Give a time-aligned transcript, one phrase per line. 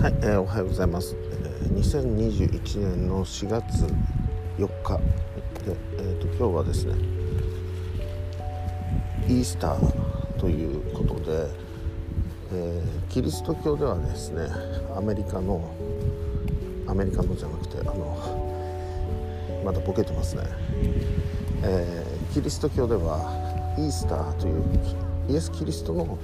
[0.00, 3.84] はい、えーおはようございます、えー2021年の4月
[4.56, 6.94] 4日で、えー、と今日はですね
[9.26, 11.48] イースターということで、
[12.52, 14.48] えーキリスト教ではですね
[14.96, 15.68] アメリカの
[16.86, 18.16] アメリカのじゃなくてあの
[19.64, 20.44] まだボケてますね、
[21.64, 24.62] えーキリスト教ではイースターという
[25.28, 26.16] イエス・キリストの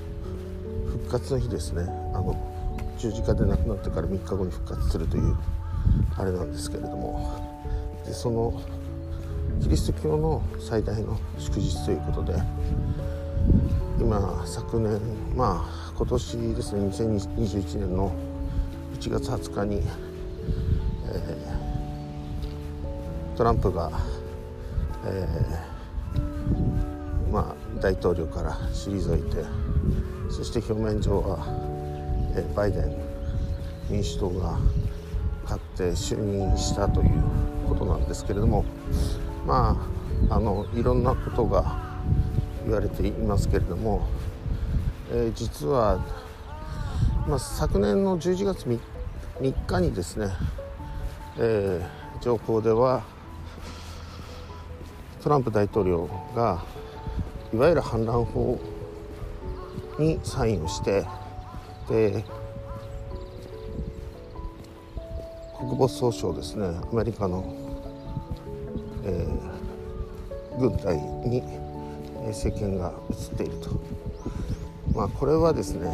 [0.86, 1.82] 復活の日ですね。
[2.14, 2.53] あの
[3.04, 5.36] 十字架で亡くなってから3日後に復活するという
[6.16, 7.38] あれなんですけれども
[8.06, 8.62] でその
[9.62, 12.34] キリスト教の最大の祝日ということで
[14.00, 14.98] 今昨年
[15.36, 18.10] まあ今年ですね2021年の
[18.98, 19.82] 1月20日に、
[21.12, 21.54] えー
[23.36, 23.90] トランプが、
[25.04, 29.44] えーまあ、大統領から退いて
[30.30, 31.38] そして表面上は、
[32.54, 32.96] バイデン
[33.90, 34.58] 民主党が
[35.44, 37.10] 勝って就任したという
[37.68, 38.64] ことなんですけれども
[39.46, 39.76] ま
[40.30, 41.76] ああのいろんなことが
[42.64, 44.06] 言われていますけれども、
[45.10, 45.98] えー実は、
[47.28, 48.80] まあ、昨年の11月 3,
[49.40, 50.28] 3日にですね、
[51.38, 53.04] えー情報では
[55.22, 56.64] トランプ大統領が
[57.52, 58.58] いわゆる反乱法
[59.98, 61.04] にサインをして
[61.88, 62.24] で
[65.58, 67.54] 国防総省ですねアメリカの、
[69.04, 69.54] えー
[70.56, 73.70] 軍隊にえー政権が移っていると、
[74.94, 75.88] まあ、これはですね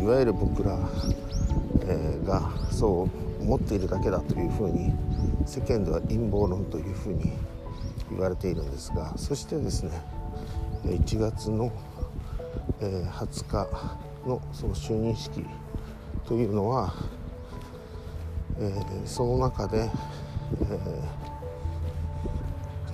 [0.00, 0.78] いわゆる僕ら、
[1.86, 4.92] えーがそう思っているだけだというふうに
[5.46, 7.32] 世間では陰謀論というふうに
[8.10, 10.00] 言われているんですがそしてですね
[10.84, 11.72] 1月の、
[12.80, 15.44] えー20日のその就任式
[16.26, 16.94] というのは、
[18.58, 19.90] えーその中で、
[20.60, 21.22] えー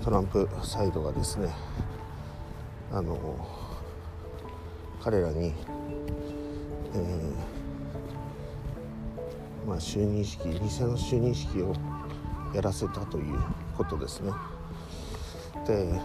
[0.08, 1.50] トランプサイドがですね
[2.91, 3.47] あの
[5.03, 5.53] 彼らに、
[6.94, 7.32] えー
[9.66, 11.74] まあ、就任式偽の就任式を
[12.54, 13.38] やらせたという
[13.76, 14.32] ことですね。
[15.66, 16.00] で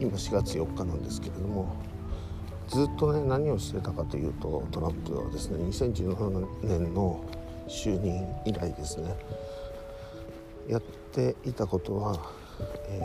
[0.00, 1.76] 今4月4日なんですけれども
[2.68, 7.24] ずっとね何をしてたかというとトランプはですね2017年の
[7.68, 9.14] 就任以来ですね
[10.68, 10.82] やっ
[11.12, 12.18] ていたことは、
[12.88, 13.00] え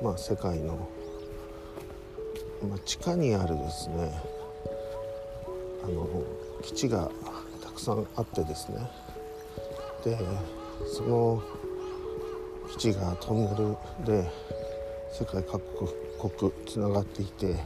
[0.00, 0.88] ーまあ、世界の、
[2.68, 4.12] まあ、地下にあるですね
[5.84, 6.08] あの
[6.62, 7.10] 基地が
[7.62, 8.78] たくさんあってですね
[10.04, 10.18] で
[10.96, 11.42] その
[12.76, 14.30] 基地がトンネルで
[15.12, 15.60] 世界各
[16.38, 17.56] 国つながっていて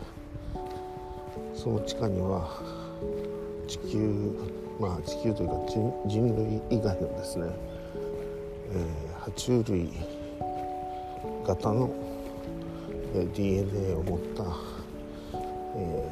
[1.66, 2.62] その地下には
[3.66, 4.31] 地球
[4.78, 5.54] まあ地球というか
[6.06, 7.47] 人類以外のですね、
[8.71, 9.91] えー爬虫類
[11.44, 11.91] 型の、
[13.16, 14.44] えー DNA を持った、
[15.75, 16.10] え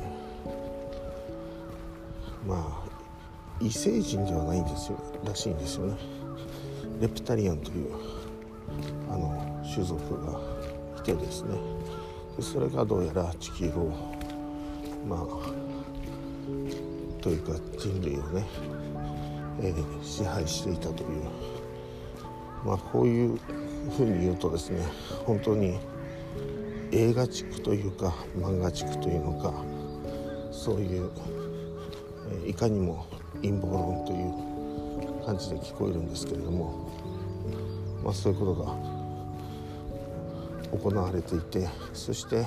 [2.44, 2.88] ーまあ
[3.60, 5.96] 異星人ではないんですよらしいんですよね。
[7.00, 7.92] レプタリアンという
[9.08, 10.36] あの種族が
[10.98, 11.56] いてですね。
[12.36, 14.13] でそれがどうやら地球を
[15.06, 15.26] まあ
[17.22, 18.46] というか人類をね、
[19.60, 21.54] えー支配していたという。
[22.64, 23.38] まあこういう
[23.96, 24.82] ふうに言うとですね
[25.26, 25.78] 本当に
[26.92, 29.52] 映画地区というか漫画地区というのか
[30.50, 31.10] そういう、
[32.46, 33.06] えいかにも
[33.42, 34.14] 陰謀論とい
[35.20, 36.90] う感じで聞こえるんですけれども
[38.02, 38.74] まあそういうことが
[40.78, 42.46] 行われていてそして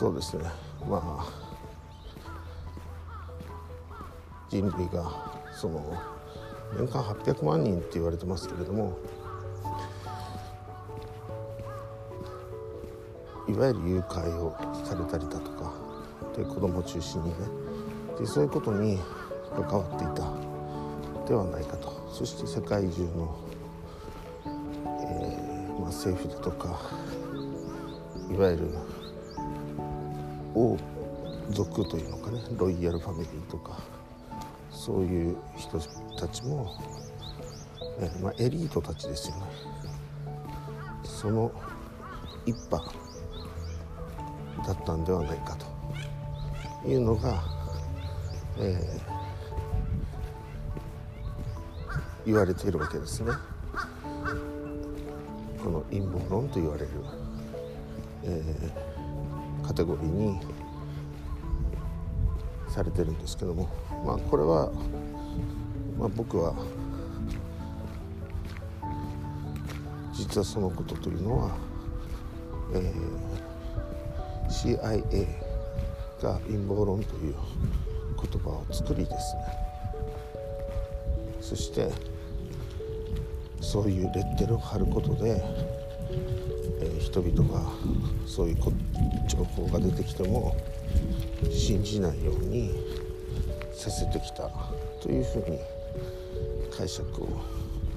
[0.00, 0.44] そうですね。
[0.88, 1.26] まあ
[4.48, 5.94] 人類がその
[6.74, 8.96] 年間800万人って言われてますけれども
[13.46, 15.74] いわゆる誘拐をされたりだとか
[16.34, 17.34] で子供を中心にね
[18.18, 18.98] でそういうことに
[19.54, 22.08] 関わっていたではないかと。
[22.10, 23.38] そして世界中の、
[24.46, 26.80] えーまあ、政府だとか
[28.30, 28.99] いわゆる
[30.54, 30.76] 王
[31.50, 33.78] 族というのかねロイヤルファミリーとか
[34.70, 35.78] そういう人
[36.18, 36.74] たちも、
[37.98, 39.42] えーまあ、エリートたちですよね。
[41.04, 41.52] その
[42.46, 42.92] 一派
[44.66, 45.66] だったんではないかと。
[46.88, 47.42] いうのが、
[48.58, 49.10] えー
[52.26, 53.32] 言われているわけですね。
[55.64, 56.88] この陰謀論と言われる、
[58.24, 58.89] えー
[59.70, 60.40] カテゴリーに
[62.68, 63.68] されてるんですけども
[64.04, 64.68] まあこれは、
[65.96, 66.52] まあ、僕は
[70.12, 71.56] 実はそのことというのは、
[72.74, 75.28] えー、CIA
[76.20, 77.34] が陰謀論という
[78.20, 79.42] 言葉を作りですね。
[81.40, 81.92] そして
[83.60, 85.40] そういうレッテルを貼ることで、
[87.00, 87.62] 人々が
[88.26, 88.56] そういう
[89.26, 90.54] 情報が出てきても
[91.50, 92.70] 信じないように
[93.72, 94.50] させてきた
[95.00, 95.58] というふうに
[96.76, 97.28] 解釈を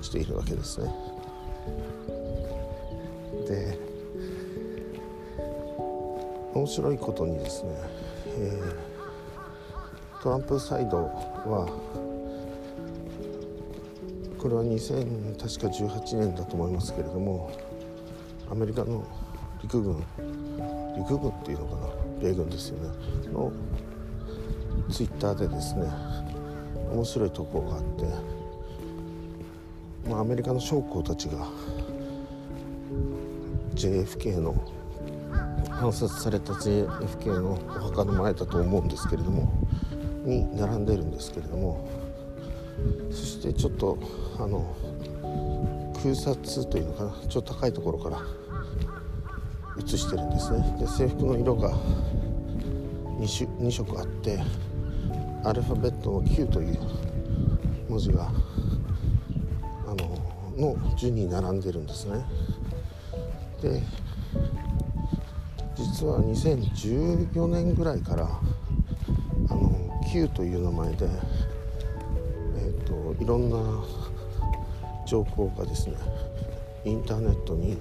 [0.01, 0.93] しているわけですね。
[3.47, 3.77] で
[6.53, 7.71] 面白いことにですね、
[8.37, 11.67] えー、トランプサイドは
[14.37, 17.51] これは2000確か18年だと思いますけれども
[18.53, 19.03] アメリカの
[19.63, 19.97] 陸軍
[20.95, 21.87] 陸軍っていうのかな
[22.21, 22.89] 米軍ですよね。
[23.33, 23.51] の
[24.91, 25.87] ツイッターでですね
[26.91, 28.05] 面白い投稿があって、
[30.07, 31.47] まあ、アメリカの将校たちが
[33.73, 34.53] JFK の
[35.71, 37.55] 暗殺された JFK のお
[37.89, 39.51] 墓の前だと思うんですけれども
[40.25, 41.89] に並んでるんですけれども
[43.09, 43.97] そしてちょっと
[44.37, 44.75] あの
[46.03, 48.21] 空撮というのかなちょっと高いところから
[49.77, 50.77] 写してるんですね。
[50.77, 51.71] で制服の色が
[53.19, 54.43] 2, 2色あって
[55.45, 56.77] アルファベットの Q という
[57.87, 58.29] 文字が
[59.87, 62.25] あのの順に並んでるんですね。
[63.61, 63.81] で
[65.75, 71.07] 実は2014年ぐらいからあの Q という名前で、
[72.57, 73.57] えー、といろんな
[75.05, 75.95] 情報がですね
[76.85, 77.77] インターネットに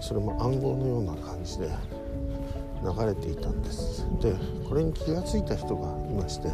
[0.00, 1.68] それも暗号のような感じで
[2.82, 4.06] 流れていたんです。
[4.20, 4.34] で
[4.68, 6.48] これに気が付いた人がいまして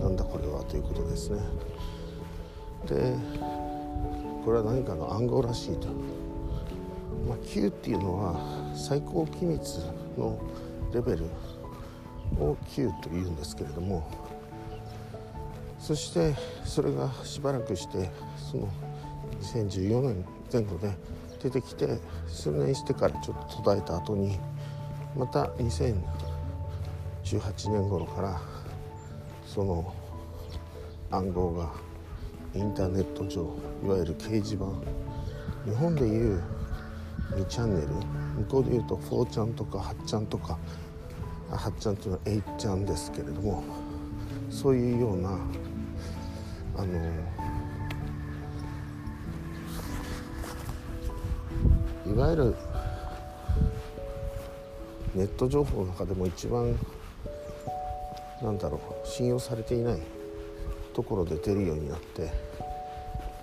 [0.00, 1.40] なんだこれはということですね。
[2.88, 3.16] で
[4.44, 5.88] これは何かの暗号らしいと。
[7.28, 8.34] まあ、Q っていうのは
[8.74, 9.78] 最高機密
[10.18, 10.38] の
[10.92, 11.26] レベル
[12.40, 14.02] を Q というんですけれども
[15.82, 18.68] そしてそれがしばらくしてその
[19.40, 20.96] 2014年前後で
[21.42, 21.98] 出てきて
[22.28, 24.38] 数年してからちょっと途絶えた後に
[25.16, 25.96] また2018
[27.72, 28.40] 年頃から
[29.44, 29.92] その
[31.10, 31.72] 暗号が
[32.54, 33.42] インターネット上
[33.84, 34.66] いわゆる掲示板
[35.68, 36.40] 日本でいう
[37.32, 40.56] 2チャンネル向こうで言うと4ちゃんとか8ちゃんとか
[41.50, 43.64] 8ちゃんというのは8ちゃんですけれども
[44.48, 45.38] そういうような
[46.76, 46.86] あの
[52.06, 52.54] いわゆる
[55.14, 56.78] ネット情報の中でも一番
[58.42, 60.00] なんだろう信用されていない
[60.94, 62.32] ところで出るようになって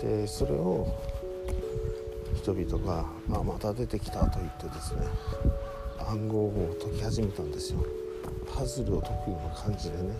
[0.01, 0.87] でそれを
[2.35, 5.01] 人々が、まあ、また出てきたと言ってですね
[6.07, 7.79] 暗号を解き始めたんですよ。
[8.55, 10.13] パズルを解くような感じでね。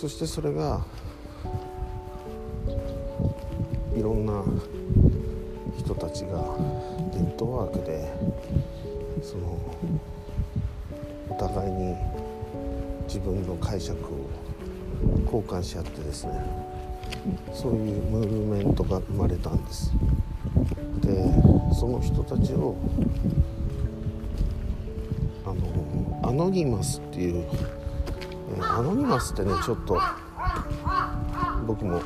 [0.00, 0.80] そしてそれが
[3.96, 4.44] いろんな
[5.76, 6.40] 人たちが
[7.14, 8.08] ネットワークで
[9.20, 9.58] その
[11.28, 11.96] お互いに
[13.08, 14.30] 自分の解釈を
[15.24, 16.32] 交換し合ってですね
[17.52, 19.90] そういうムーブメントが生まれたんです。
[21.00, 21.28] で
[21.74, 22.76] その人たちを
[25.44, 27.44] あのアノニマスっていう、
[28.62, 30.00] アノニマスってねちょっと
[31.66, 32.00] 僕も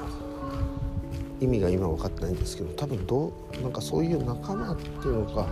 [1.41, 5.47] 意味が今分かってないんですけど多分どうなんかそういう仲間っていうのか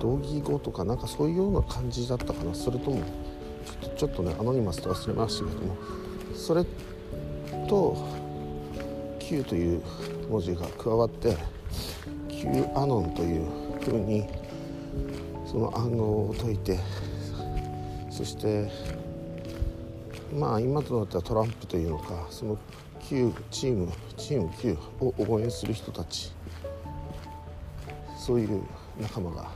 [0.00, 3.02] 同義語とかなんかそういうような感じだったかなそれとも
[3.82, 5.76] ちょっとちょっとねアノニマスと忘れましたけども
[6.34, 6.64] それ
[7.68, 7.96] と
[9.18, 9.82] Q という
[10.30, 11.36] 文字が加わって
[12.28, 13.46] Q アノンという
[13.84, 14.26] ふうに
[15.46, 16.78] その暗号を解いて
[18.10, 18.70] そして
[20.32, 22.58] まあ今となってはトランプというのかその
[23.00, 26.32] Q チームチーム Q を応援する人たち
[28.16, 28.62] そういう
[29.00, 29.50] 仲間が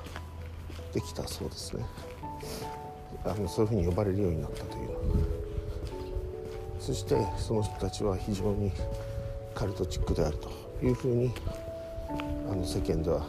[0.93, 1.85] できたそうですね
[3.25, 4.89] あのそういうふうに呼ばれるようになったという
[6.81, 8.73] そしてその人たちは非常に
[9.55, 10.51] カルトチックであると
[10.85, 11.33] いうふうに
[12.51, 13.25] あの世間では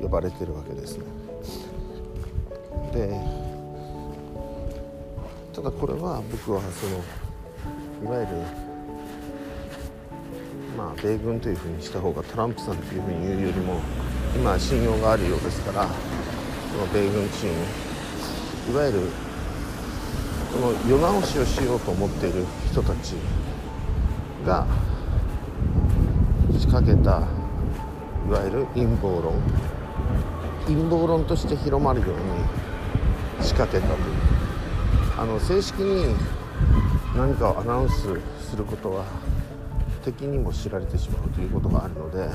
[0.00, 1.04] 呼ばれてるわけですね。
[2.92, 3.41] で
[5.52, 6.96] ただこれは僕はその
[8.02, 8.42] いわゆる
[10.76, 13.80] まあ米軍というふうにした方がトランプさんというふうに言うよりも
[14.34, 17.52] 今信用があるようですからその米軍チー
[18.70, 19.00] ムいわゆる
[20.52, 23.14] その世直しをしようと思っている人たち
[24.46, 24.66] が
[26.58, 27.20] 仕掛けた
[28.28, 29.34] いわゆる陰謀論。
[30.66, 34.21] 陰謀論として広まるように仕掛けたという。
[35.18, 36.14] あの正式に
[37.16, 38.06] 何かをアナウンス
[38.40, 39.04] することは
[40.04, 42.28] 敵にも知られてしまうということがあるので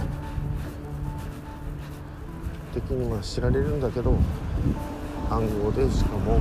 [2.74, 4.16] 敵には知られるんだけど
[5.30, 6.40] 暗号でしかも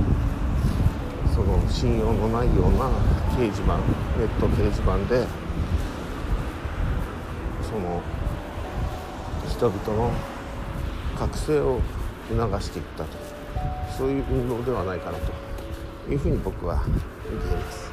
[1.33, 2.89] その信用のないような
[3.35, 5.27] 掲示板ネット掲示板で
[7.61, 8.01] その
[9.49, 10.11] 人々の
[11.17, 11.81] 覚醒を
[12.29, 13.37] 促していったと。
[13.97, 15.46] そういう運動ではないかなと。
[16.13, 17.91] いうふうに僕は見ています、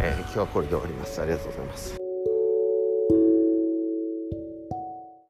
[0.00, 1.20] えー、今日はこれで終わります。
[1.20, 2.07] ありがとうございます。